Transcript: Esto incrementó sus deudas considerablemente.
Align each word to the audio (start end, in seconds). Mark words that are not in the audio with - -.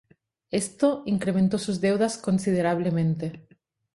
Esto 0.49 1.03
incrementó 1.05 1.59
sus 1.59 1.79
deudas 1.79 2.17
considerablemente. 2.17 3.45